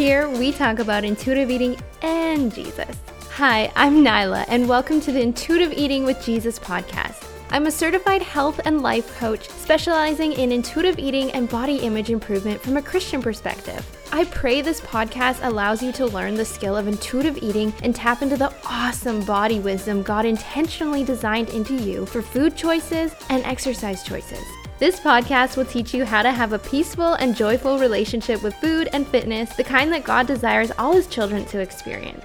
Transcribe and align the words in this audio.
Here 0.00 0.30
we 0.30 0.50
talk 0.50 0.78
about 0.78 1.04
intuitive 1.04 1.50
eating 1.50 1.78
and 2.00 2.54
Jesus. 2.54 2.96
Hi, 3.32 3.70
I'm 3.76 4.02
Nyla, 4.02 4.46
and 4.48 4.66
welcome 4.66 4.98
to 5.02 5.12
the 5.12 5.20
Intuitive 5.20 5.74
Eating 5.74 6.04
with 6.04 6.24
Jesus 6.24 6.58
podcast. 6.58 7.22
I'm 7.50 7.66
a 7.66 7.70
certified 7.70 8.22
health 8.22 8.62
and 8.64 8.80
life 8.80 9.14
coach 9.18 9.50
specializing 9.50 10.32
in 10.32 10.52
intuitive 10.52 10.98
eating 10.98 11.30
and 11.32 11.50
body 11.50 11.76
image 11.80 12.08
improvement 12.08 12.62
from 12.62 12.78
a 12.78 12.82
Christian 12.82 13.20
perspective. 13.20 13.84
I 14.10 14.24
pray 14.24 14.62
this 14.62 14.80
podcast 14.80 15.44
allows 15.46 15.82
you 15.82 15.92
to 15.92 16.06
learn 16.06 16.34
the 16.34 16.46
skill 16.46 16.78
of 16.78 16.88
intuitive 16.88 17.36
eating 17.42 17.70
and 17.82 17.94
tap 17.94 18.22
into 18.22 18.38
the 18.38 18.54
awesome 18.64 19.22
body 19.26 19.60
wisdom 19.60 20.02
God 20.02 20.24
intentionally 20.24 21.04
designed 21.04 21.50
into 21.50 21.74
you 21.74 22.06
for 22.06 22.22
food 22.22 22.56
choices 22.56 23.14
and 23.28 23.44
exercise 23.44 24.02
choices. 24.02 24.42
This 24.80 24.98
podcast 24.98 25.58
will 25.58 25.66
teach 25.66 25.92
you 25.92 26.06
how 26.06 26.22
to 26.22 26.32
have 26.32 26.54
a 26.54 26.58
peaceful 26.58 27.12
and 27.12 27.36
joyful 27.36 27.78
relationship 27.78 28.42
with 28.42 28.54
food 28.54 28.88
and 28.94 29.06
fitness, 29.06 29.54
the 29.54 29.62
kind 29.62 29.92
that 29.92 30.04
God 30.04 30.26
desires 30.26 30.72
all 30.78 30.94
His 30.94 31.06
children 31.06 31.44
to 31.48 31.60
experience. 31.60 32.24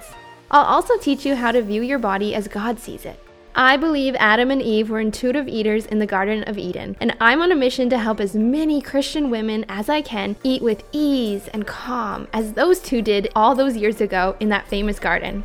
I'll 0.50 0.64
also 0.64 0.96
teach 0.96 1.26
you 1.26 1.34
how 1.36 1.52
to 1.52 1.60
view 1.60 1.82
your 1.82 1.98
body 1.98 2.34
as 2.34 2.48
God 2.48 2.80
sees 2.80 3.04
it. 3.04 3.22
I 3.54 3.76
believe 3.76 4.16
Adam 4.18 4.50
and 4.50 4.62
Eve 4.62 4.88
were 4.88 5.00
intuitive 5.00 5.48
eaters 5.48 5.84
in 5.84 5.98
the 5.98 6.06
Garden 6.06 6.44
of 6.44 6.56
Eden, 6.56 6.96
and 6.98 7.14
I'm 7.20 7.42
on 7.42 7.52
a 7.52 7.54
mission 7.54 7.90
to 7.90 7.98
help 7.98 8.20
as 8.20 8.34
many 8.34 8.80
Christian 8.80 9.28
women 9.28 9.66
as 9.68 9.90
I 9.90 10.00
can 10.00 10.34
eat 10.42 10.62
with 10.62 10.82
ease 10.92 11.48
and 11.48 11.66
calm 11.66 12.26
as 12.32 12.54
those 12.54 12.80
two 12.80 13.02
did 13.02 13.28
all 13.36 13.54
those 13.54 13.76
years 13.76 14.00
ago 14.00 14.34
in 14.40 14.48
that 14.48 14.66
famous 14.66 14.98
garden. 14.98 15.44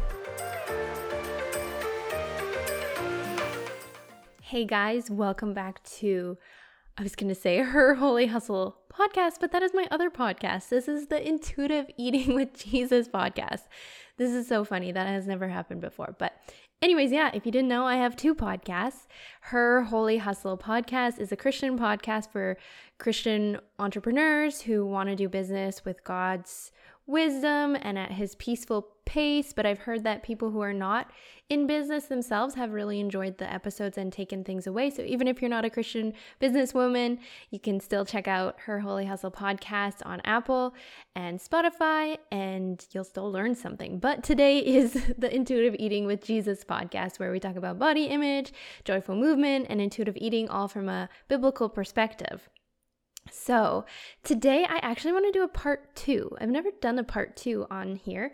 Hey 4.41 4.63
guys, 4.63 5.09
welcome 5.09 5.53
back 5.53 5.83
to 5.99 6.37
I 6.97 7.03
was 7.03 7.15
going 7.15 7.29
to 7.29 7.35
say 7.39 7.57
her 7.61 7.95
Holy 7.95 8.27
Hustle 8.27 8.77
podcast, 8.91 9.35
but 9.39 9.51
that 9.51 9.63
is 9.63 9.73
my 9.73 9.87
other 9.91 10.09
podcast. 10.09 10.69
This 10.69 10.87
is 10.87 11.07
the 11.07 11.25
Intuitive 11.25 11.87
Eating 11.97 12.35
with 12.35 12.53
Jesus 12.53 13.07
podcast. 13.07 13.63
This 14.17 14.31
is 14.31 14.47
so 14.47 14.63
funny. 14.63 14.91
That 14.91 15.07
has 15.07 15.25
never 15.25 15.47
happened 15.47 15.81
before. 15.81 16.15
But, 16.19 16.33
anyways, 16.81 17.11
yeah, 17.11 17.31
if 17.33 17.45
you 17.45 17.51
didn't 17.51 17.69
know, 17.69 17.85
I 17.85 17.95
have 17.95 18.15
two 18.15 18.35
podcasts. 18.35 19.07
Her 19.41 19.83
Holy 19.83 20.17
Hustle 20.17 20.57
podcast 20.57 21.17
is 21.17 21.31
a 21.31 21.37
Christian 21.37 21.79
podcast 21.79 22.29
for 22.31 22.57
Christian 22.97 23.59
entrepreneurs 23.79 24.61
who 24.61 24.85
want 24.85 25.09
to 25.09 25.15
do 25.15 25.29
business 25.29 25.85
with 25.85 26.03
God's 26.03 26.71
wisdom 27.07 27.77
and 27.81 27.97
at 27.97 28.11
his 28.11 28.35
peaceful 28.35 28.87
pace. 29.11 29.51
But 29.51 29.65
I've 29.65 29.79
heard 29.79 30.05
that 30.05 30.23
people 30.23 30.51
who 30.51 30.61
are 30.61 30.73
not 30.73 31.11
in 31.49 31.67
business 31.67 32.05
themselves 32.05 32.55
have 32.55 32.71
really 32.71 33.01
enjoyed 33.01 33.37
the 33.37 33.53
episodes 33.53 33.97
and 33.97 34.11
taken 34.11 34.45
things 34.45 34.67
away. 34.67 34.89
So 34.89 35.01
even 35.01 35.27
if 35.27 35.41
you're 35.41 35.49
not 35.49 35.65
a 35.65 35.69
Christian 35.69 36.13
businesswoman, 36.39 37.19
you 37.49 37.59
can 37.59 37.81
still 37.81 38.05
check 38.05 38.29
out 38.29 38.55
her 38.61 38.79
Holy 38.79 39.05
Hustle 39.05 39.29
podcast 39.29 39.97
on 40.05 40.21
Apple 40.23 40.73
and 41.13 41.41
Spotify, 41.41 42.19
and 42.31 42.87
you'll 42.91 43.03
still 43.03 43.29
learn 43.29 43.53
something. 43.53 43.99
But 43.99 44.23
today 44.23 44.59
is 44.65 44.93
the 45.17 45.33
Intuitive 45.35 45.75
Eating 45.77 46.05
with 46.05 46.23
Jesus 46.23 46.63
podcast, 46.63 47.19
where 47.19 47.33
we 47.33 47.39
talk 47.41 47.57
about 47.57 47.77
body 47.77 48.05
image, 48.05 48.53
joyful 48.85 49.15
movement, 49.15 49.67
and 49.69 49.81
intuitive 49.81 50.15
eating, 50.21 50.47
all 50.47 50.69
from 50.69 50.87
a 50.87 51.09
biblical 51.27 51.67
perspective. 51.67 52.47
So, 53.29 53.85
today 54.23 54.65
I 54.67 54.77
actually 54.81 55.11
want 55.11 55.25
to 55.25 55.37
do 55.37 55.43
a 55.43 55.49
part 55.49 55.97
two. 55.97 56.31
I've 56.39 56.49
never 56.49 56.69
done 56.81 56.97
a 56.97 57.03
part 57.03 57.35
two 57.35 57.67
on 57.69 57.97
here. 57.97 58.31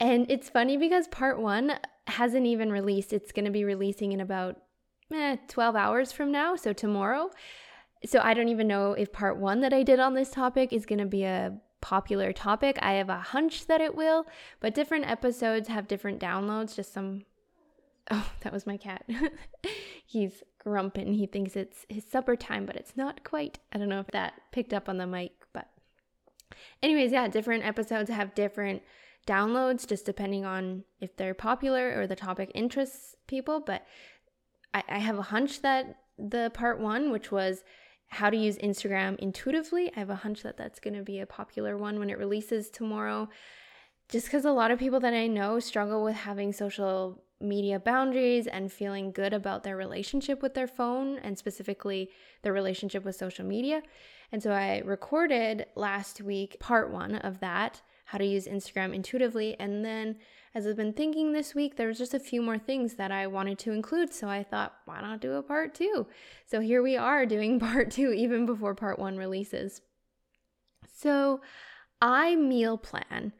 And 0.00 0.30
it's 0.30 0.48
funny 0.48 0.76
because 0.76 1.08
part 1.08 1.40
one 1.40 1.74
hasn't 2.06 2.46
even 2.46 2.72
released. 2.72 3.12
It's 3.12 3.32
going 3.32 3.44
to 3.44 3.50
be 3.50 3.64
releasing 3.64 4.12
in 4.12 4.20
about 4.20 4.56
eh, 5.12 5.36
12 5.48 5.76
hours 5.76 6.12
from 6.12 6.32
now, 6.32 6.56
so 6.56 6.72
tomorrow. 6.72 7.30
So, 8.04 8.20
I 8.20 8.34
don't 8.34 8.48
even 8.48 8.66
know 8.66 8.94
if 8.94 9.12
part 9.12 9.38
one 9.38 9.60
that 9.60 9.72
I 9.72 9.84
did 9.84 10.00
on 10.00 10.14
this 10.14 10.30
topic 10.30 10.72
is 10.72 10.86
going 10.86 10.98
to 10.98 11.06
be 11.06 11.22
a 11.22 11.56
popular 11.80 12.32
topic. 12.32 12.78
I 12.82 12.94
have 12.94 13.08
a 13.08 13.18
hunch 13.18 13.66
that 13.66 13.80
it 13.80 13.94
will, 13.94 14.26
but 14.58 14.74
different 14.74 15.08
episodes 15.08 15.68
have 15.68 15.86
different 15.86 16.20
downloads, 16.20 16.74
just 16.74 16.92
some 16.92 17.22
Oh, 18.10 18.32
that 18.40 18.52
was 18.52 18.66
my 18.66 18.76
cat. 18.76 19.08
He's 20.06 20.42
grumping. 20.58 21.14
He 21.14 21.26
thinks 21.26 21.56
it's 21.56 21.86
his 21.88 22.04
supper 22.04 22.36
time, 22.36 22.66
but 22.66 22.76
it's 22.76 22.96
not 22.96 23.24
quite. 23.24 23.58
I 23.72 23.78
don't 23.78 23.88
know 23.88 24.00
if 24.00 24.08
that 24.08 24.34
picked 24.50 24.74
up 24.74 24.88
on 24.88 24.98
the 24.98 25.06
mic, 25.06 25.32
anyways, 26.82 27.12
yeah, 27.12 27.28
different 27.28 27.64
episodes 27.64 28.10
have 28.10 28.34
different 28.34 28.82
downloads 29.26 29.86
just 29.86 30.04
depending 30.04 30.44
on 30.44 30.84
if 31.00 31.16
they're 31.16 31.34
popular 31.34 31.98
or 31.98 32.06
the 32.06 32.16
topic 32.16 32.50
interests 32.54 33.16
people. 33.26 33.60
But 33.60 33.86
I, 34.74 34.82
I 34.88 34.98
have 34.98 35.18
a 35.18 35.22
hunch 35.22 35.62
that 35.62 35.96
the 36.18 36.50
part 36.54 36.80
one, 36.80 37.10
which 37.10 37.30
was 37.30 37.64
how 38.08 38.30
to 38.30 38.36
use 38.36 38.58
Instagram 38.58 39.18
intuitively, 39.18 39.90
I 39.96 40.00
have 40.00 40.10
a 40.10 40.16
hunch 40.16 40.42
that 40.42 40.56
that's 40.56 40.80
going 40.80 40.94
to 40.94 41.02
be 41.02 41.20
a 41.20 41.26
popular 41.26 41.76
one 41.76 41.98
when 41.98 42.10
it 42.10 42.18
releases 42.18 42.68
tomorrow. 42.68 43.28
Just 44.08 44.26
because 44.26 44.44
a 44.44 44.52
lot 44.52 44.70
of 44.70 44.78
people 44.78 45.00
that 45.00 45.14
I 45.14 45.26
know 45.26 45.58
struggle 45.58 46.04
with 46.04 46.16
having 46.16 46.52
social 46.52 47.22
media 47.42 47.78
boundaries 47.78 48.46
and 48.46 48.72
feeling 48.72 49.12
good 49.12 49.32
about 49.32 49.64
their 49.64 49.76
relationship 49.76 50.42
with 50.42 50.54
their 50.54 50.66
phone 50.66 51.18
and 51.18 51.36
specifically 51.36 52.10
their 52.42 52.52
relationship 52.52 53.04
with 53.04 53.16
social 53.16 53.44
media. 53.44 53.82
And 54.30 54.42
so 54.42 54.52
I 54.52 54.82
recorded 54.84 55.66
last 55.74 56.22
week 56.22 56.58
part 56.60 56.90
one 56.90 57.16
of 57.16 57.40
that, 57.40 57.82
how 58.06 58.18
to 58.18 58.24
use 58.24 58.46
Instagram 58.46 58.94
intuitively. 58.94 59.56
And 59.58 59.84
then 59.84 60.16
as 60.54 60.66
I've 60.66 60.76
been 60.76 60.92
thinking 60.92 61.32
this 61.32 61.54
week, 61.54 61.76
there 61.76 61.88
was 61.88 61.98
just 61.98 62.14
a 62.14 62.20
few 62.20 62.42
more 62.42 62.58
things 62.58 62.94
that 62.94 63.10
I 63.10 63.26
wanted 63.26 63.58
to 63.60 63.72
include. 63.72 64.12
So 64.12 64.28
I 64.28 64.42
thought, 64.42 64.74
why 64.84 65.00
not 65.00 65.20
do 65.20 65.32
a 65.32 65.42
part 65.42 65.74
two? 65.74 66.06
So 66.46 66.60
here 66.60 66.82
we 66.82 66.96
are 66.96 67.26
doing 67.26 67.58
part 67.60 67.90
two, 67.90 68.12
even 68.12 68.46
before 68.46 68.74
part 68.74 68.98
one 68.98 69.16
releases. 69.16 69.82
So 70.94 71.40
I 72.00 72.36
meal 72.36 72.78
plan. 72.78 73.32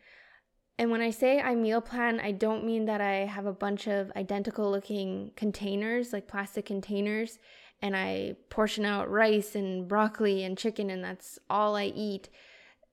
And 0.82 0.90
when 0.90 1.00
I 1.00 1.10
say 1.10 1.40
I 1.40 1.54
meal 1.54 1.80
plan, 1.80 2.18
I 2.18 2.32
don't 2.32 2.66
mean 2.66 2.86
that 2.86 3.00
I 3.00 3.18
have 3.18 3.46
a 3.46 3.52
bunch 3.52 3.86
of 3.86 4.10
identical 4.16 4.68
looking 4.68 5.30
containers, 5.36 6.12
like 6.12 6.26
plastic 6.26 6.66
containers, 6.66 7.38
and 7.80 7.96
I 7.96 8.34
portion 8.50 8.84
out 8.84 9.08
rice 9.08 9.54
and 9.54 9.86
broccoli 9.86 10.42
and 10.42 10.58
chicken, 10.58 10.90
and 10.90 11.04
that's 11.04 11.38
all 11.48 11.76
I 11.76 11.84
eat. 11.84 12.30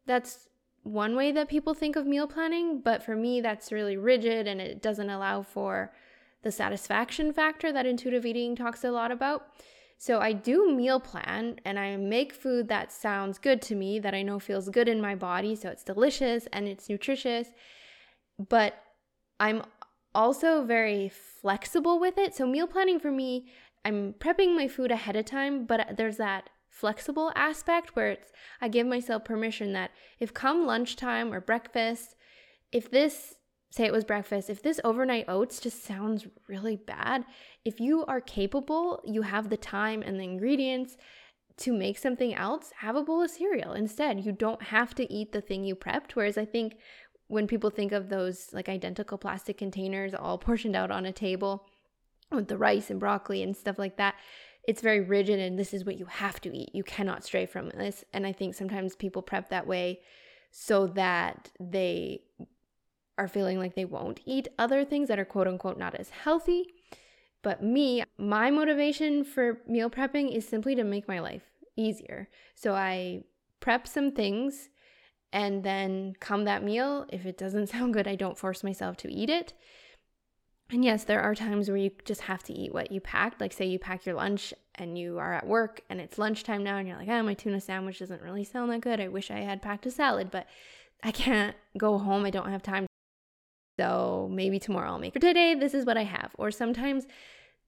That's 0.06 0.50
one 0.84 1.16
way 1.16 1.32
that 1.32 1.50
people 1.50 1.74
think 1.74 1.96
of 1.96 2.06
meal 2.06 2.28
planning, 2.28 2.80
but 2.80 3.02
for 3.02 3.16
me, 3.16 3.42
that's 3.42 3.72
really 3.72 3.98
rigid 3.98 4.48
and 4.48 4.62
it 4.62 4.84
doesn't 4.84 5.10
allow 5.10 5.42
for 5.42 5.92
the 6.44 6.52
satisfaction 6.52 7.34
factor 7.34 7.72
that 7.72 7.88
intuitive 7.88 8.24
eating 8.24 8.56
talks 8.56 8.84
a 8.84 8.92
lot 8.92 9.12
about. 9.12 9.48
So 9.98 10.20
I 10.20 10.34
do 10.34 10.76
meal 10.76 11.00
plan 11.00 11.60
and 11.66 11.80
I 11.80 11.96
make 11.96 12.34
food 12.34 12.68
that 12.68 12.92
sounds 12.92 13.40
good 13.40 13.64
to 13.64 13.74
me, 13.74 13.98
that 13.98 14.14
I 14.14 14.22
know 14.22 14.38
feels 14.38 14.70
good 14.70 14.88
in 14.88 15.02
my 15.02 15.16
body. 15.16 15.56
So 15.56 15.70
it's 15.70 15.84
delicious 15.84 16.48
and 16.54 16.68
it's 16.68 16.88
nutritious 16.88 17.48
but 18.48 18.82
I'm 19.40 19.64
also 20.16 20.64
very 20.64 21.10
flexible 21.10 22.00
with 22.00 22.18
it. 22.18 22.36
So, 22.36 22.48
meal 22.48 22.68
planning 22.68 23.00
for 23.00 23.12
me, 23.12 23.52
I'm 23.86 24.14
prepping 24.14 24.56
my 24.56 24.68
food 24.68 24.92
ahead 24.92 25.16
of 25.16 25.26
time, 25.26 25.66
but 25.66 25.96
there's 25.98 26.18
that 26.18 26.50
flexible 26.70 27.32
aspect 27.36 27.96
where 27.96 28.12
it's 28.12 28.32
I 28.62 28.68
give 28.68 28.88
myself 28.88 29.26
permission 29.26 29.74
that 29.74 29.92
if 30.20 30.34
come 30.34 30.66
lunchtime 30.66 31.34
or 31.34 31.42
breakfast, 31.42 32.16
if 32.72 32.90
this 32.90 33.36
say 33.72 33.86
it 33.86 33.94
was 33.94 34.04
breakfast, 34.04 34.50
if 34.50 34.64
this 34.64 34.80
overnight 34.84 35.26
oats 35.28 35.60
just 35.60 35.84
sounds 35.84 36.26
really 36.48 36.76
bad, 36.76 37.24
if 37.66 37.80
you 37.80 38.04
are 38.06 38.22
capable, 38.22 39.02
you 39.06 39.22
have 39.22 39.50
the 39.50 39.58
time 39.58 40.02
and 40.02 40.20
the 40.20 40.24
ingredients 40.24 40.98
to 41.58 41.74
make 41.74 41.98
something 41.98 42.34
else, 42.34 42.72
have 42.78 42.96
a 42.96 43.04
bowl 43.04 43.22
of 43.22 43.30
cereal 43.30 43.74
instead. 43.74 44.26
You 44.26 44.32
don't 44.32 44.62
have 44.64 44.96
to 44.96 45.12
eat 45.14 45.34
the 45.34 45.42
thing 45.42 45.66
you 45.66 45.76
prepped. 45.76 46.12
Whereas 46.14 46.38
I 46.38 46.46
think 46.46 46.78
when 47.30 47.48
people 47.48 47.70
think 47.70 47.92
of 47.92 48.10
those 48.10 48.50
like 48.52 48.68
identical 48.68 49.18
plastic 49.18 49.58
containers 49.58 50.14
all 50.14 50.38
portioned 50.48 50.76
out 50.76 50.92
on 50.92 51.06
a 51.06 51.14
table 51.14 51.66
with 52.32 52.48
the 52.48 52.58
rice 52.58 52.90
and 52.90 53.00
broccoli 53.00 53.42
and 53.42 53.56
stuff 53.56 53.80
like 53.80 53.96
that, 53.98 54.16
it's 54.68 54.82
very 54.82 55.00
rigid 55.00 55.40
and 55.40 55.58
this 55.58 55.74
is 55.74 55.86
what 55.86 55.98
you 55.98 56.06
have 56.06 56.42
to 56.42 56.56
eat. 56.56 56.70
You 56.74 56.84
cannot 56.84 57.24
stray 57.24 57.46
from 57.46 57.70
this. 57.70 58.04
And 58.14 58.28
I 58.28 58.34
think 58.34 58.56
sometimes 58.56 58.96
people 58.96 59.22
prep 59.22 59.50
that 59.50 59.66
way 59.66 60.02
so 60.52 60.88
that 60.88 61.52
they 61.60 62.24
are 63.18 63.28
feeling 63.28 63.60
like 63.60 63.76
they 63.76 63.86
won't 63.86 64.22
eat 64.26 64.48
other 64.58 64.84
things 64.84 65.08
that 65.08 65.20
are 65.20 65.26
quote 65.26 65.48
unquote 65.48 65.78
not 65.78 65.96
as 65.96 66.10
healthy. 66.10 66.68
But 67.42 67.64
me, 67.64 68.04
my 68.18 68.52
motivation 68.52 69.24
for 69.24 69.62
meal 69.68 69.90
prepping 69.90 70.36
is 70.36 70.48
simply 70.48 70.76
to 70.76 70.84
make 70.84 71.08
my 71.08 71.20
life 71.20 71.44
easier. 71.76 72.28
So 72.56 72.74
I 72.74 73.24
prep 73.60 73.88
some 73.88 74.12
things 74.12 74.70
and 75.32 75.64
then 75.64 76.16
come 76.20 76.46
that 76.46 76.64
meal, 76.64 77.06
if 77.10 77.26
it 77.26 77.38
doesn't 77.38 77.68
sound 77.70 77.94
good, 77.94 78.08
I 78.08 78.16
don't 78.16 78.38
force 78.38 78.64
myself 78.64 78.98
to 78.98 79.12
eat 79.12 79.30
it. 79.30 79.54
And 80.72 80.86
yes, 80.86 81.04
there 81.04 81.22
are 81.22 81.34
times 81.34 81.68
where 81.68 81.78
you 81.78 81.90
just 82.06 82.22
have 82.22 82.44
to 82.44 82.54
eat 82.54 82.74
what 82.74 82.92
you 82.92 83.02
packed. 83.02 83.42
Like, 83.42 83.54
say 83.54 83.66
you 83.66 83.80
pack 83.80 84.06
your 84.06 84.14
lunch 84.14 84.54
and 84.76 84.98
you 84.98 85.18
are 85.18 85.34
at 85.34 85.48
work 85.48 85.82
and 85.90 86.00
it's 86.00 86.20
lunchtime 86.20 86.64
now, 86.64 86.78
and 86.78 86.88
you're 86.88 86.98
like, 86.98 87.10
oh, 87.10 87.24
my 87.24 87.34
tuna 87.34 87.60
sandwich 87.60 88.00
doesn't 88.00 88.22
really 88.22 88.44
sound 88.44 88.72
that 88.72 88.82
good. 88.82 89.00
I 89.00 89.08
wish 89.08 89.32
I 89.32 89.40
had 89.40 89.64
packed 89.64 89.88
a 89.88 89.92
salad, 89.92 90.30
but 90.30 90.46
I 91.04 91.12
can't 91.12 91.56
go 91.78 91.98
home. 91.98 92.24
I 92.24 92.30
don't 92.30 92.50
have 92.50 92.62
time. 92.62 92.86
So 93.80 94.30
maybe 94.32 94.60
tomorrow 94.60 94.92
I'll 94.92 95.00
make. 95.00 95.14
For 95.14 95.20
today, 95.20 95.56
this 95.56 95.74
is 95.74 95.86
what 95.86 95.98
I 95.98 96.04
have. 96.04 96.36
Or 96.38 96.52
sometimes 96.52 97.08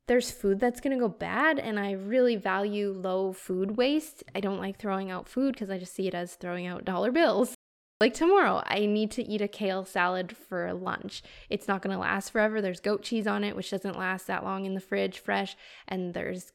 there's 0.08 0.32
food 0.32 0.60
that's 0.60 0.82
going 0.82 0.98
to 0.98 1.02
go 1.02 1.10
bad, 1.10 1.60
and 1.60 1.80
I 1.80 1.92
really 1.94 2.36
value 2.36 2.92
low 2.92 3.34
food 3.34 3.78
waste. 3.78 4.24
I 4.36 4.40
don't 4.40 4.60
like 4.60 4.78
throwing 4.78 5.10
out 5.10 5.28
food 5.28 5.54
because 5.54 5.70
I 5.70 5.78
just 5.78 5.94
see 5.94 6.08
it 6.08 6.14
as 6.14 6.36
throwing 6.36 6.68
out 6.68 6.86
dollar 6.86 7.12
bills. 7.12 7.56
Like 8.00 8.14
tomorrow, 8.16 8.64
I 8.66 8.88
need 8.88 9.12
to 9.12 9.24
eat 9.24 9.42
a 9.42 9.48
kale 9.48 9.86
salad 9.86 10.36
for 10.36 10.74
lunch. 10.74 11.22
It's 11.50 11.68
not 11.68 11.84
going 11.84 11.94
to 11.94 12.02
last 12.02 12.32
forever. 12.32 12.60
There's 12.60 12.80
goat 12.80 13.04
cheese 13.04 13.28
on 13.28 13.44
it, 13.44 13.56
which 13.56 13.70
doesn't 13.70 13.98
last 13.98 14.26
that 14.28 14.44
long 14.44 14.66
in 14.66 14.74
the 14.74 14.80
fridge 14.80 15.20
fresh, 15.20 15.56
and 15.88 16.16
there's 16.16 16.52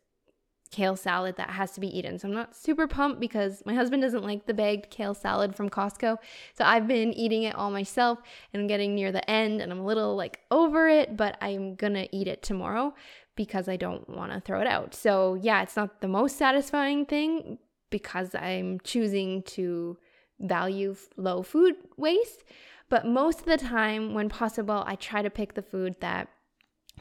kale 0.71 0.97
salad 0.97 1.37
that 1.37 1.51
has 1.51 1.73
to 1.73 1.81
be 1.81 1.97
eaten. 1.97 2.19
So 2.19 2.29
I'm 2.29 2.35
not 2.35 2.57
super 2.57 2.87
pumped 2.87 3.21
because 3.21 3.63
my 3.65 3.75
husband 3.75 4.03
doesn't 4.03 4.25
like 4.25 4.47
the 4.47 4.55
bagged 4.55 4.91
kale 4.91 5.15
salad 5.15 5.55
from 5.55 5.71
Costco. 5.71 6.19
So 6.55 6.65
I've 6.65 6.89
been 6.89 7.13
eating 7.13 7.45
it 7.45 7.55
all 7.55 7.71
myself 7.71 8.19
and 8.53 8.61
I'm 8.61 8.67
getting 8.67 8.95
near 8.95 9.13
the 9.13 9.29
end 9.31 9.61
and 9.61 9.73
I'm 9.73 9.81
a 9.81 9.87
little 9.87 10.17
like 10.17 10.41
over 10.51 10.89
it, 10.89 11.17
but 11.17 11.39
I'm 11.41 11.77
to 11.95 12.15
eat 12.15 12.27
it 12.27 12.43
tomorrow 12.43 12.95
because 13.37 13.69
I 13.69 13.77
don't 13.77 14.09
want 14.09 14.33
to 14.33 14.41
throw 14.41 14.61
it 14.61 14.67
out. 14.67 14.95
So 14.95 15.35
yeah, 15.35 15.63
it's 15.63 15.77
not 15.77 16.01
the 16.01 16.09
most 16.09 16.37
satisfying 16.37 17.07
thing 17.07 17.59
because 17.91 18.35
I'm 18.35 18.81
choosing 18.81 19.43
to 19.43 19.99
value 20.41 20.97
low 21.17 21.43
food 21.43 21.75
waste. 21.97 22.45
But 22.89 23.07
most 23.07 23.41
of 23.41 23.47
the 23.47 23.57
time, 23.57 24.15
when 24.15 24.29
possible, 24.29 24.85
I 24.87 24.95
try 24.95 25.23
to 25.23 25.31
pick 25.31 25.55
the 25.55 25.63
food 25.63 25.97
that 26.01 26.29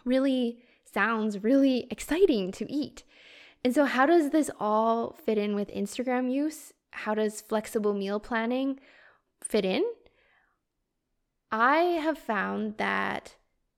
really 0.04 0.64
sounds 0.92 1.44
really 1.44 1.88
exciting 1.92 2.52
to 2.54 2.72
eat. 2.72 3.04
And 3.64 3.74
so, 3.74 3.86
how 3.86 4.06
does 4.06 4.31
this 4.31 4.50
all 4.60 5.16
fit 5.26 5.38
in 5.38 5.56
with 5.56 5.70
Instagram 5.70 6.31
use? 6.31 6.74
How 6.92 7.14
does 7.14 7.42
flexible 7.42 7.94
meal 7.94 8.20
planning 8.20 8.80
fit 9.44 9.66
in? 9.66 9.84
I 11.52 11.78
have 11.78 12.18
found 12.18 12.78
that 12.78 13.36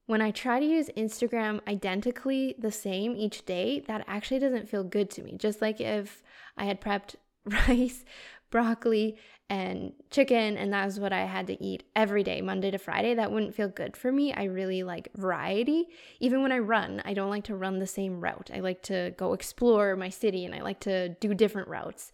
when 0.07 0.21
I 0.21 0.31
try 0.31 0.59
to 0.59 0.65
use 0.65 0.89
Instagram 0.98 1.59
identically 1.68 2.56
the 2.57 2.71
same 2.71 3.15
each 3.15 3.45
day, 3.45 3.81
that 3.88 4.06
actually 4.07 4.39
doesn't 4.39 4.69
feel 4.69 4.83
good 4.83 5.09
to 5.12 5.21
me. 5.21 5.36
Just 5.38 5.62
like 5.62 5.80
if 5.80 6.24
I 6.57 6.65
had 6.65 6.81
prepped 6.81 7.15
rice, 7.45 8.06
broccoli, 8.50 9.18
and 9.50 9.94
chicken, 10.09 10.57
and 10.57 10.74
that 10.74 10.86
was 10.86 11.00
what 11.00 11.13
I 11.13 11.25
had 11.25 11.48
to 11.48 11.63
eat 11.63 11.83
every 11.95 12.24
day, 12.24 12.42
Monday 12.42 12.71
to 12.71 12.77
Friday. 12.77 13.15
That 13.15 13.31
wouldn't 13.31 13.54
feel 13.56 13.68
good 13.68 13.95
for 13.95 14.12
me. 14.12 14.33
I 14.33 14.45
really 14.45 14.83
like 14.83 15.09
variety. 15.15 15.88
Even 16.21 16.42
when 16.42 16.53
I 16.53 16.60
run, 16.60 17.01
I 17.06 17.13
don't 17.13 17.30
like 17.30 17.45
to 17.45 17.56
run 17.56 17.80
the 17.80 17.88
same 17.88 18.21
route. 18.21 18.50
I 18.53 18.62
like 18.62 18.81
to 18.83 19.13
go 19.18 19.33
explore 19.33 19.95
my 19.98 20.10
city 20.10 20.45
and 20.45 20.56
I 20.56 20.62
like 20.62 20.80
to 20.81 21.10
do 21.10 21.33
different 21.33 21.68
routes. 21.68 22.13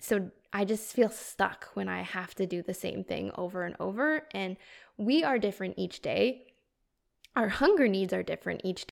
So 0.00 0.30
I 0.52 0.64
just 0.64 0.92
feel 0.94 1.10
stuck 1.10 1.68
when 1.74 1.88
I 1.88 2.02
have 2.02 2.34
to 2.36 2.46
do 2.46 2.62
the 2.62 2.74
same 2.74 3.02
thing 3.02 3.32
over 3.36 3.64
and 3.64 3.74
over. 3.80 4.22
And 4.32 4.56
we 4.96 5.24
are 5.24 5.38
different 5.38 5.74
each 5.76 6.00
day. 6.00 6.44
Our 7.38 7.50
hunger 7.50 7.86
needs 7.86 8.12
are 8.12 8.24
different 8.24 8.62
each 8.64 8.84
day. 8.84 8.92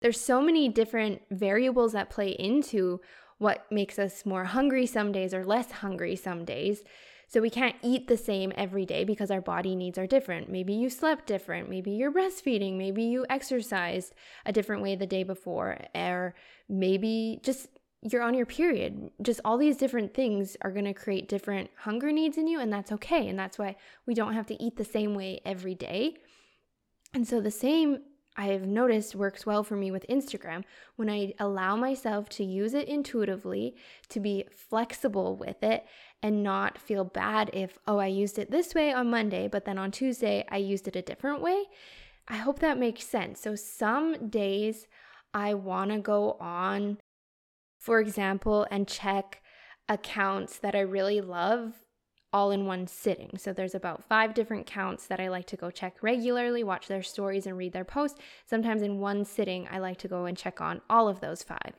There's 0.00 0.18
so 0.18 0.40
many 0.40 0.70
different 0.70 1.20
variables 1.30 1.92
that 1.92 2.08
play 2.08 2.30
into 2.30 3.02
what 3.36 3.70
makes 3.70 3.98
us 3.98 4.24
more 4.24 4.44
hungry 4.44 4.86
some 4.86 5.12
days 5.12 5.34
or 5.34 5.44
less 5.44 5.70
hungry 5.70 6.16
some 6.16 6.46
days. 6.46 6.82
So 7.28 7.42
we 7.42 7.50
can't 7.50 7.76
eat 7.82 8.08
the 8.08 8.16
same 8.16 8.50
every 8.56 8.86
day 8.86 9.04
because 9.04 9.30
our 9.30 9.42
body 9.42 9.76
needs 9.76 9.98
are 9.98 10.06
different. 10.06 10.48
Maybe 10.48 10.72
you 10.72 10.88
slept 10.88 11.26
different, 11.26 11.68
maybe 11.68 11.90
you're 11.90 12.10
breastfeeding, 12.10 12.78
maybe 12.78 13.02
you 13.02 13.26
exercised 13.28 14.14
a 14.46 14.52
different 14.52 14.82
way 14.82 14.96
the 14.96 15.06
day 15.06 15.22
before, 15.22 15.76
or 15.94 16.34
maybe 16.70 17.40
just 17.42 17.68
you're 18.00 18.22
on 18.22 18.32
your 18.32 18.46
period. 18.46 19.10
Just 19.20 19.42
all 19.44 19.58
these 19.58 19.76
different 19.76 20.14
things 20.14 20.56
are 20.62 20.70
going 20.70 20.86
to 20.86 20.94
create 20.94 21.28
different 21.28 21.68
hunger 21.80 22.10
needs 22.10 22.38
in 22.38 22.46
you, 22.48 22.58
and 22.58 22.72
that's 22.72 22.92
okay. 22.92 23.28
And 23.28 23.38
that's 23.38 23.58
why 23.58 23.76
we 24.06 24.14
don't 24.14 24.32
have 24.32 24.46
to 24.46 24.62
eat 24.62 24.76
the 24.76 24.84
same 24.84 25.14
way 25.14 25.42
every 25.44 25.74
day. 25.74 26.16
And 27.14 27.26
so 27.26 27.40
the 27.40 27.50
same 27.50 28.00
I 28.36 28.46
have 28.48 28.66
noticed 28.66 29.14
works 29.14 29.46
well 29.46 29.64
for 29.64 29.76
me 29.76 29.90
with 29.90 30.06
Instagram 30.08 30.64
when 30.96 31.08
I 31.08 31.32
allow 31.38 31.74
myself 31.74 32.28
to 32.30 32.44
use 32.44 32.74
it 32.74 32.86
intuitively, 32.86 33.74
to 34.10 34.20
be 34.20 34.44
flexible 34.50 35.36
with 35.36 35.62
it, 35.62 35.86
and 36.22 36.42
not 36.42 36.76
feel 36.76 37.04
bad 37.04 37.50
if, 37.54 37.78
oh, 37.86 37.98
I 37.98 38.08
used 38.08 38.38
it 38.38 38.50
this 38.50 38.74
way 38.74 38.92
on 38.92 39.10
Monday, 39.10 39.48
but 39.48 39.64
then 39.64 39.78
on 39.78 39.90
Tuesday 39.90 40.44
I 40.50 40.58
used 40.58 40.86
it 40.86 40.96
a 40.96 41.02
different 41.02 41.40
way. 41.40 41.64
I 42.28 42.36
hope 42.36 42.58
that 42.58 42.78
makes 42.78 43.06
sense. 43.06 43.40
So 43.40 43.54
some 43.54 44.28
days 44.28 44.86
I 45.32 45.54
want 45.54 45.92
to 45.92 45.98
go 45.98 46.32
on, 46.40 46.98
for 47.78 48.00
example, 48.00 48.66
and 48.70 48.86
check 48.86 49.40
accounts 49.88 50.58
that 50.58 50.74
I 50.74 50.80
really 50.80 51.20
love 51.20 51.85
all 52.36 52.50
in 52.50 52.66
one 52.66 52.86
sitting. 52.86 53.30
So 53.38 53.54
there's 53.54 53.74
about 53.74 54.04
five 54.04 54.34
different 54.34 54.66
counts 54.66 55.06
that 55.06 55.20
I 55.20 55.28
like 55.28 55.46
to 55.46 55.56
go 55.56 55.70
check 55.70 56.02
regularly, 56.02 56.62
watch 56.62 56.86
their 56.86 57.02
stories 57.02 57.46
and 57.46 57.56
read 57.56 57.72
their 57.72 57.82
posts. 57.82 58.20
Sometimes 58.44 58.82
in 58.82 59.00
one 59.00 59.24
sitting, 59.24 59.66
I 59.70 59.78
like 59.78 59.96
to 60.00 60.08
go 60.08 60.26
and 60.26 60.36
check 60.36 60.60
on 60.60 60.82
all 60.90 61.08
of 61.08 61.20
those 61.20 61.42
five. 61.42 61.72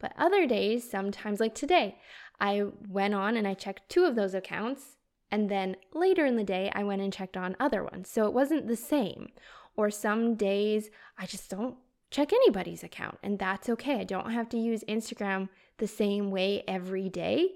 But 0.00 0.12
other 0.18 0.48
days, 0.48 0.90
sometimes 0.90 1.38
like 1.38 1.54
today, 1.54 1.96
I 2.40 2.64
went 2.88 3.14
on 3.14 3.36
and 3.36 3.46
I 3.46 3.54
checked 3.54 3.88
two 3.88 4.04
of 4.04 4.16
those 4.16 4.34
accounts. 4.34 4.96
And 5.30 5.48
then 5.48 5.76
later 5.94 6.26
in 6.26 6.34
the 6.34 6.42
day, 6.42 6.72
I 6.74 6.82
went 6.82 7.02
and 7.02 7.12
checked 7.12 7.36
on 7.36 7.54
other 7.60 7.84
ones. 7.84 8.10
So 8.10 8.26
it 8.26 8.32
wasn't 8.32 8.66
the 8.66 8.74
same. 8.74 9.28
Or 9.76 9.92
some 9.92 10.34
days, 10.34 10.90
I 11.18 11.26
just 11.26 11.48
don't 11.48 11.76
check 12.10 12.32
anybody's 12.32 12.82
account. 12.82 13.18
And 13.22 13.38
that's 13.38 13.68
okay. 13.68 14.00
I 14.00 14.04
don't 14.04 14.32
have 14.32 14.48
to 14.48 14.58
use 14.58 14.82
Instagram 14.88 15.50
the 15.78 15.86
same 15.86 16.32
way 16.32 16.64
every 16.66 17.08
day 17.08 17.50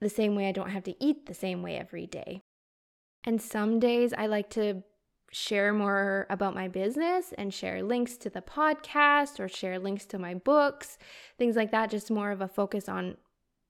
the 0.00 0.08
same 0.08 0.34
way 0.34 0.48
I 0.48 0.52
don't 0.52 0.70
have 0.70 0.84
to 0.84 1.04
eat 1.04 1.26
the 1.26 1.34
same 1.34 1.62
way 1.62 1.76
every 1.76 2.06
day. 2.06 2.42
And 3.24 3.40
some 3.40 3.80
days 3.80 4.12
I 4.16 4.26
like 4.26 4.50
to 4.50 4.82
share 5.32 5.72
more 5.72 6.26
about 6.30 6.54
my 6.54 6.68
business 6.68 7.34
and 7.36 7.52
share 7.52 7.82
links 7.82 8.16
to 8.16 8.30
the 8.30 8.40
podcast 8.40 9.40
or 9.40 9.48
share 9.48 9.78
links 9.78 10.06
to 10.06 10.18
my 10.18 10.34
books, 10.34 10.98
things 11.38 11.56
like 11.56 11.72
that, 11.72 11.90
just 11.90 12.10
more 12.10 12.30
of 12.30 12.40
a 12.40 12.48
focus 12.48 12.88
on 12.88 13.16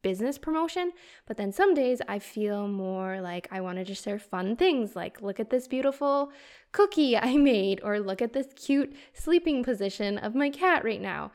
business 0.02 0.38
promotion. 0.38 0.92
But 1.26 1.36
then 1.36 1.50
some 1.50 1.74
days 1.74 2.00
I 2.06 2.18
feel 2.18 2.68
more 2.68 3.20
like 3.20 3.48
I 3.50 3.60
want 3.60 3.78
to 3.78 3.84
just 3.84 4.04
share 4.04 4.18
fun 4.18 4.54
things 4.54 4.94
like, 4.94 5.22
look 5.22 5.40
at 5.40 5.50
this 5.50 5.66
beautiful 5.66 6.30
cookie 6.72 7.16
I 7.16 7.36
made, 7.52 7.80
or 7.82 7.98
look 7.98 8.22
at 8.22 8.32
this 8.32 8.46
cute 8.54 8.94
sleeping 9.14 9.64
position 9.64 10.18
of 10.18 10.34
my 10.34 10.50
cat 10.50 10.84
right 10.84 11.00
now. 11.00 11.32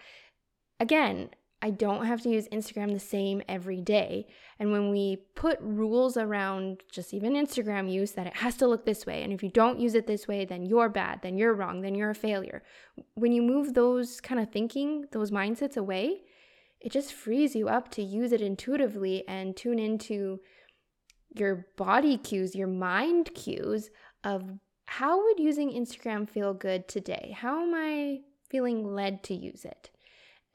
Again, 0.79 1.31
I 1.62 1.69
don't 1.69 2.06
have 2.06 2.22
to 2.22 2.30
use 2.30 2.48
Instagram 2.48 2.92
the 2.92 3.00
same 3.00 3.44
every 3.48 3.81
day. 3.81 4.25
And 4.60 4.72
when 4.72 4.90
we 4.90 5.18
put 5.36 5.60
rules 5.62 6.18
around 6.18 6.81
just 6.92 7.13
even 7.13 7.34
Instagram 7.34 7.92
use 7.92 8.13
that 8.13 8.28
it 8.28 8.36
has 8.38 8.58
to 8.58 8.68
look 8.68 8.86
this 8.86 9.06
way, 9.06 9.22
and 9.22 9.31
if 9.31 9.44
you 9.44 9.50
don't 9.50 9.80
use 9.80 9.94
it 9.94 10.08
this 10.08 10.28
way, 10.28 10.44
then 10.44 10.63
you're 10.63 10.90
bad, 10.90 11.22
then 11.22 11.38
you're 11.38 11.54
wrong, 11.54 11.81
then 11.81 11.94
you're 11.94 12.10
a 12.10 12.16
failure. 12.16 12.63
When 13.13 13.31
you 13.31 13.44
move 13.44 13.74
those 13.74 14.20
kind 14.22 14.41
of 14.41 14.51
thinking, 14.51 15.06
those 15.12 15.30
mindsets 15.30 15.77
away, 15.77 16.22
it 16.80 16.91
just 16.91 17.13
frees 17.13 17.56
you 17.56 17.68
up 17.68 17.91
to 17.91 18.01
use 18.01 18.32
it 18.32 18.41
intuitively 18.41 19.24
and 19.27 19.56
tune 19.56 19.77
into 19.77 20.39
your 21.30 21.68
body 21.77 22.18
cues, 22.18 22.56
your 22.56 22.68
mind 22.68 23.30
cues 23.36 23.91
of 24.24 24.44
how 24.86 25.24
would 25.24 25.39
using 25.39 25.72
Instagram 25.72 26.27
feel 26.27 26.53
good 26.53 26.88
today? 26.88 27.36
How 27.38 27.62
am 27.62 27.74
I 27.75 28.22
feeling 28.50 28.84
led 28.84 29.24
to 29.25 29.36
use 29.36 29.63
it? 29.63 29.91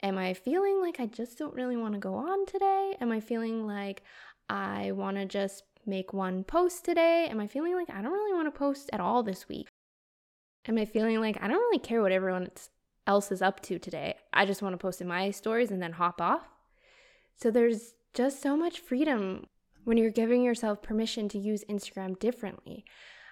Am 0.03 0.17
I 0.17 0.33
feeling 0.33 0.79
like 0.79 0.99
I 0.99 1.07
just 1.07 1.37
don't 1.37 1.55
really 1.55 1.75
want 1.77 1.93
to 1.93 1.99
go 1.99 2.15
on 2.15 2.45
today? 2.45 2.95
Am 3.01 3.11
I 3.11 3.19
feeling 3.19 3.65
like 3.65 4.03
I 4.49 4.91
want 4.91 5.17
to 5.17 5.25
just 5.25 5.63
make 5.85 6.13
one 6.13 6.43
post 6.43 6.85
today? 6.85 7.27
Am 7.29 7.39
I 7.39 7.47
feeling 7.47 7.73
like 7.73 7.89
I 7.89 8.01
don't 8.01 8.11
really 8.11 8.33
want 8.33 8.47
to 8.47 8.57
post 8.57 8.89
at 8.93 8.99
all 8.99 9.23
this 9.23 9.49
week? 9.49 9.67
Am 10.67 10.77
I 10.77 10.85
feeling 10.85 11.19
like 11.19 11.37
I 11.41 11.47
don't 11.47 11.57
really 11.57 11.79
care 11.79 12.01
what 12.01 12.11
everyone 12.11 12.49
else 13.07 13.31
is 13.31 13.41
up 13.41 13.61
to 13.61 13.79
today? 13.79 14.15
I 14.33 14.45
just 14.45 14.61
want 14.61 14.73
to 14.73 14.77
post 14.77 15.01
in 15.01 15.07
my 15.07 15.31
stories 15.31 15.71
and 15.71 15.81
then 15.81 15.93
hop 15.93 16.21
off. 16.21 16.43
So 17.35 17.49
there's 17.49 17.95
just 18.13 18.41
so 18.41 18.55
much 18.55 18.79
freedom 18.79 19.47
when 19.83 19.97
you're 19.97 20.11
giving 20.11 20.43
yourself 20.43 20.81
permission 20.83 21.29
to 21.29 21.39
use 21.39 21.63
Instagram 21.69 22.19
differently. 22.19 22.85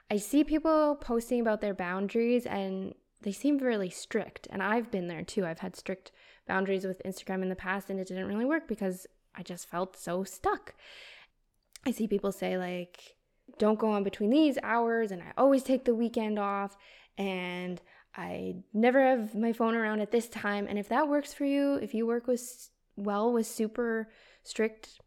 I 0.10 0.17
see 0.17 0.43
people 0.43 0.98
posting 1.00 1.41
about 1.41 1.62
their 1.62 1.74
boundaries 1.74 2.45
and 2.45 2.95
they 3.22 3.31
seem 3.31 3.57
really 3.57 3.89
strict. 3.89 4.48
And 4.50 4.63
I've 4.63 4.89
been 4.89 5.07
there 5.07 5.24
too. 5.24 5.45
I've 5.45 5.60
had 5.60 5.75
strict 5.75 6.12
boundaries 6.47 6.85
with 6.85 7.01
Instagram 7.03 7.41
in 7.41 7.49
the 7.49 7.55
past 7.55 7.89
and 7.89 7.99
it 7.99 8.07
didn't 8.07 8.27
really 8.27 8.45
work 8.45 8.67
because 8.67 9.07
I 9.35 9.43
just 9.43 9.69
felt 9.69 9.97
so 9.97 10.23
stuck. 10.23 10.73
I 11.85 11.91
see 11.91 12.07
people 12.07 12.31
say, 12.31 12.57
like, 12.57 13.15
don't 13.59 13.79
go 13.79 13.91
on 13.91 14.03
between 14.03 14.31
these 14.31 14.57
hours, 14.63 15.11
and 15.11 15.21
I 15.21 15.31
always 15.37 15.63
take 15.63 15.85
the 15.85 15.93
weekend 15.93 16.39
off, 16.39 16.75
and 17.17 17.79
I 18.15 18.55
never 18.73 19.01
have 19.01 19.35
my 19.35 19.53
phone 19.53 19.75
around 19.75 19.99
at 19.99 20.11
this 20.11 20.27
time. 20.27 20.65
And 20.67 20.79
if 20.79 20.89
that 20.89 21.07
works 21.07 21.33
for 21.33 21.45
you, 21.45 21.75
if 21.75 21.93
you 21.93 22.07
work 22.07 22.27
with 22.27 22.69
well 22.95 23.31
with 23.31 23.45
super 23.45 24.09
strict 24.43 25.01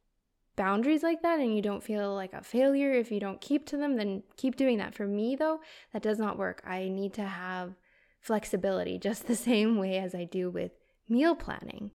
boundaries 0.57 1.03
like 1.03 1.23
that 1.23 1.39
and 1.39 1.55
you 1.55 1.63
don't 1.63 1.83
feel 1.83 2.15
like 2.15 2.33
a 2.33 2.43
failure 2.43 2.93
if 2.93 3.11
you 3.11 3.21
don't 3.21 3.41
keep 3.41 3.65
to 3.67 3.77
them, 3.77 3.97
then 3.97 4.23
keep 4.37 4.57
doing 4.57 4.79
that. 4.79 4.95
For 4.95 5.07
me, 5.07 5.37
though, 5.37 5.61
that 5.93 6.03
does 6.03 6.19
not 6.19 6.39
work. 6.39 6.63
I 6.67 6.89
need 6.89 7.15
to 7.15 7.25
have 7.25 7.75
flexibility 8.21 8.99
just 8.99 9.27
the 9.27 9.37
same 9.51 9.79
way 9.79 9.99
as 9.99 10.15
I 10.15 10.25
do 10.25 10.51
with 10.51 10.73
meal 11.09 11.35
planning. 11.35 11.91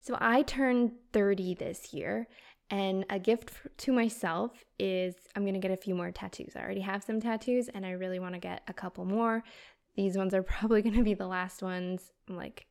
So 0.00 0.16
I 0.20 0.42
turned 0.42 0.92
30 1.12 1.54
this 1.54 1.92
year, 1.92 2.28
and 2.70 3.04
a 3.10 3.18
gift 3.18 3.52
to 3.78 3.92
myself 3.92 4.52
is 4.78 5.14
I'm 5.34 5.42
to 5.54 5.60
get 5.60 5.72
a 5.72 5.76
few 5.76 5.94
more 5.94 6.12
tattoos. 6.12 6.54
I 6.54 6.60
already 6.60 6.80
have 6.80 7.02
some 7.02 7.20
tattoos, 7.20 7.68
and 7.68 7.84
I 7.84 7.90
really 7.90 8.18
want 8.18 8.34
to 8.34 8.40
get 8.40 8.62
a 8.68 8.72
couple 8.72 9.04
more. 9.04 9.42
These 9.96 10.16
ones 10.16 10.34
are 10.34 10.42
probably 10.44 10.82
to 10.94 11.02
be 11.02 11.14
the 11.14 11.26
last 11.26 11.62
ones. 11.62 12.12
I'm 12.28 12.36
like 12.36 12.66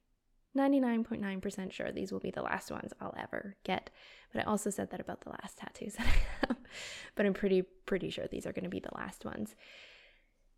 99.9% 0.58 1.72
sure 1.72 1.92
these 1.92 2.12
will 2.12 2.20
be 2.20 2.32
the 2.32 2.42
last 2.42 2.72
ones 2.72 2.94
I'll 3.02 3.16
ever 3.18 3.58
get. 3.66 3.90
But 4.32 4.42
I 4.42 4.44
also 4.46 4.70
said 4.70 4.90
that 4.92 5.02
about 5.02 5.22
the 5.22 5.32
last 5.32 5.58
tattoos 5.58 5.96
that 5.96 6.08
I 6.08 6.48
have. 6.48 6.58
but 7.16 7.26
I'm 7.26 7.34
pretty, 7.34 7.64
pretty 7.86 8.10
sure 8.10 8.26
these 8.28 8.46
are 8.46 8.54
to 8.64 8.70
be 8.70 8.80
the 8.80 8.96
last 8.96 9.26
ones. 9.26 9.56